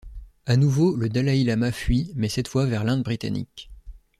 À 0.47 0.57
nouveau, 0.57 0.95
le 0.95 1.09
dalaï-lama 1.09 1.71
fuit 1.71 2.11
mais 2.15 2.27
cette 2.27 2.47
fois 2.47 2.65
vers 2.65 2.83
l'Inde 2.83 3.03
britannique. 3.03 3.69